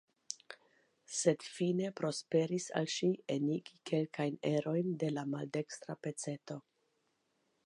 [1.17, 6.63] Sed fine prosperis al ŝi enigi kelkajn erojn de la maldekstra peceto.